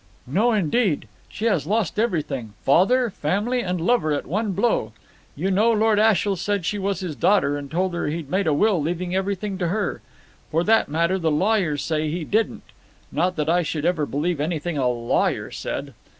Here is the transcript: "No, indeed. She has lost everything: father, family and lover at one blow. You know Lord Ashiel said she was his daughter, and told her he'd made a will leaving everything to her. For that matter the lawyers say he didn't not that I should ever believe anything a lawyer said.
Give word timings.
"No, 0.25 0.51
indeed. 0.51 1.07
She 1.29 1.45
has 1.45 1.67
lost 1.67 1.99
everything: 1.99 2.53
father, 2.65 3.11
family 3.11 3.59
and 3.61 3.79
lover 3.79 4.11
at 4.13 4.25
one 4.25 4.53
blow. 4.53 4.93
You 5.35 5.51
know 5.51 5.71
Lord 5.71 5.99
Ashiel 5.99 6.35
said 6.35 6.65
she 6.65 6.79
was 6.79 7.01
his 7.01 7.15
daughter, 7.15 7.55
and 7.55 7.69
told 7.69 7.93
her 7.93 8.07
he'd 8.07 8.27
made 8.27 8.47
a 8.47 8.53
will 8.55 8.81
leaving 8.81 9.13
everything 9.15 9.59
to 9.59 9.67
her. 9.67 10.01
For 10.49 10.63
that 10.63 10.89
matter 10.89 11.19
the 11.19 11.29
lawyers 11.29 11.83
say 11.83 12.09
he 12.09 12.23
didn't 12.23 12.63
not 13.11 13.35
that 13.35 13.47
I 13.47 13.61
should 13.61 13.85
ever 13.85 14.07
believe 14.07 14.41
anything 14.41 14.75
a 14.75 14.89
lawyer 14.89 15.51
said. 15.51 15.93